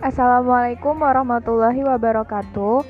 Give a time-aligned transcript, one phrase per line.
[0.00, 2.88] Assalamualaikum warahmatullahi wabarakatuh.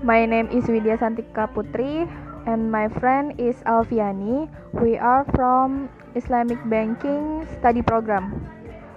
[0.00, 2.08] My name is Widya Santika Putri
[2.48, 4.48] and my friend is Alfiani.
[4.72, 8.40] We are from Islamic Banking Study Program.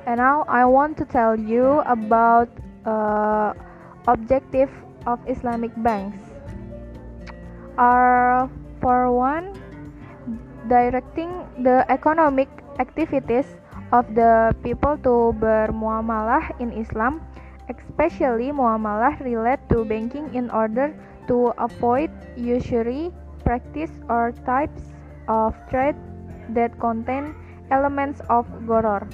[0.08, 2.48] And now I want to tell you about
[2.88, 3.52] uh,
[4.08, 4.72] objective
[5.04, 6.24] of Islamic banks.
[7.76, 8.48] Are
[8.80, 9.52] for one
[10.72, 12.48] directing the economic
[12.80, 13.52] activities
[13.92, 17.20] of the people to bermuamalah in Islam
[17.70, 20.92] especially muamalah relate to banking in order
[21.30, 23.14] to avoid usury
[23.46, 24.92] practice or types
[25.30, 25.96] of trade
[26.58, 27.34] that contain
[27.72, 29.06] elements of goror.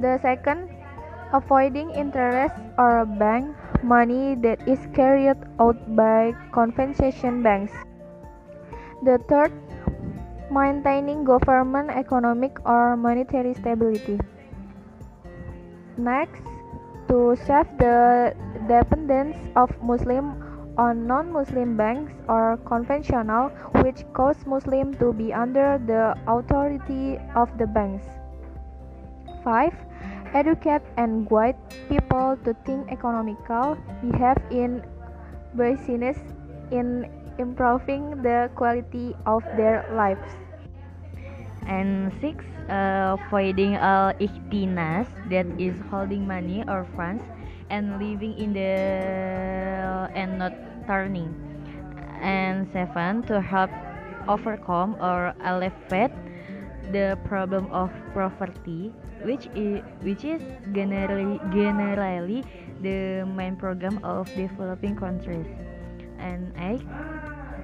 [0.00, 0.72] The second,
[1.32, 3.52] avoiding interest or bank
[3.84, 7.72] money that is carried out by compensation banks.
[9.04, 9.52] The third,
[10.50, 14.18] maintaining government economic or monetary stability.
[15.96, 16.42] Next,
[17.08, 18.34] to save the
[18.68, 20.40] dependence of Muslim
[20.76, 23.48] on non-Muslim banks or conventional
[23.82, 28.04] which cause Muslim to be under the authority of the banks.
[29.44, 29.72] 5.
[30.34, 31.56] Educate and guide
[31.88, 34.82] people to think economical, behave in
[35.54, 36.18] business
[36.72, 37.06] in
[37.38, 40.34] improving the quality of their lives.
[41.66, 47.24] And six, uh, avoiding all ikhtinas that is holding money or funds
[47.70, 50.52] and living in the and not
[50.86, 51.32] turning.
[52.20, 53.70] And seven, to help
[54.28, 56.12] overcome or alleviate
[56.92, 58.92] the problem of poverty,
[59.22, 60.42] which is which is
[60.72, 62.44] generally generally
[62.82, 65.46] the main program of developing countries.
[66.18, 66.84] And eight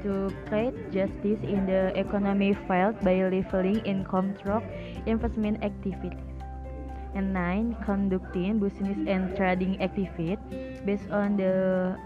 [0.03, 4.63] to create justice in the economy field by leveling income through
[5.07, 6.19] investment activities.
[7.15, 10.39] And nine, conducting business and trading activities
[10.87, 11.97] based on the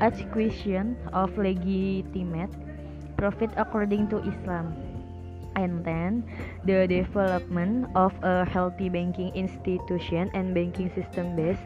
[0.00, 2.52] acquisition of legitimate
[3.16, 4.76] profit according to Islam.
[5.56, 6.24] And then,
[6.64, 11.64] the development of a healthy banking institution and banking system based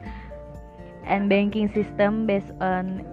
[1.07, 3.07] and banking system based on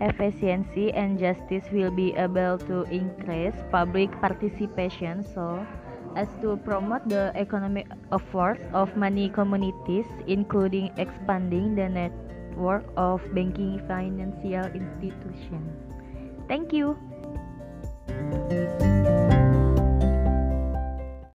[0.00, 5.24] efficiency and justice will be able to increase public participation.
[5.24, 5.66] So
[6.16, 13.80] as to promote the economic efforts of many communities including expanding the network of banking
[13.86, 15.76] financial institutions.
[16.48, 16.96] Thank you